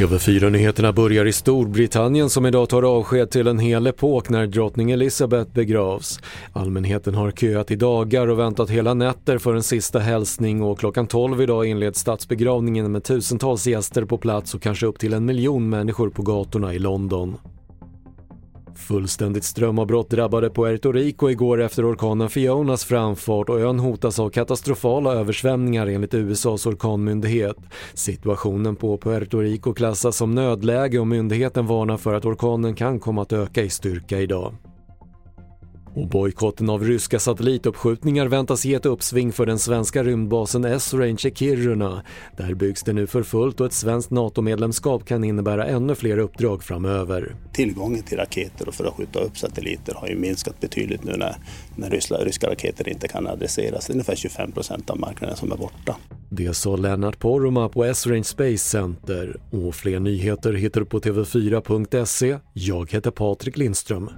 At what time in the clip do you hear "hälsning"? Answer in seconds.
9.98-10.62